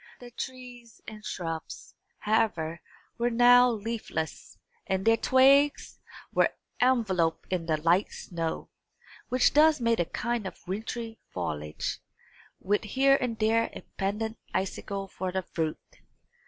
The 0.17 0.31
trees 0.31 0.99
and 1.07 1.23
shrubs, 1.23 1.93
however, 2.17 2.81
were 3.19 3.29
now 3.29 3.69
leafless, 3.69 4.57
and 4.87 5.05
their 5.05 5.15
twigs 5.15 5.99
were 6.33 6.49
enveloped 6.81 7.53
in 7.53 7.67
the 7.67 7.77
light 7.79 8.11
snow, 8.11 8.71
which 9.29 9.53
thus 9.53 9.79
made 9.79 9.99
a 9.99 10.05
kind 10.05 10.47
of 10.47 10.67
wintry 10.67 11.19
foliage, 11.29 11.99
with 12.59 12.83
here 12.85 13.15
and 13.21 13.37
there 13.37 13.69
a 13.73 13.81
pendent 13.99 14.39
icicle 14.55 15.07
for 15.07 15.31
the 15.31 15.43
fruit. 15.43 15.99